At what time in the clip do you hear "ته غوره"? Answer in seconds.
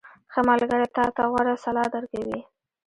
1.15-1.55